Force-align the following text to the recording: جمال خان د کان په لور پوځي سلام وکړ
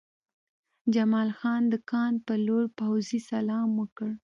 جمال 0.93 1.29
خان 1.39 1.61
د 1.71 1.75
کان 1.91 2.13
په 2.25 2.33
لور 2.45 2.63
پوځي 2.79 3.19
سلام 3.31 3.69
وکړ 3.81 4.11